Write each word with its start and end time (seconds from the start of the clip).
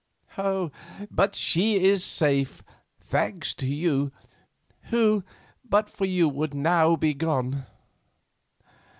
But 1.11 1.35
she 1.35 1.75
is 1.75 2.03
safe, 2.03 2.63
thanks 2.99 3.53
to 3.53 3.67
you, 3.67 4.11
who 4.85 5.23
but 5.63 5.91
for 5.91 6.05
you 6.05 6.27
would 6.27 6.55
now 6.55 6.95
be 6.95 7.13
gone. 7.13 7.67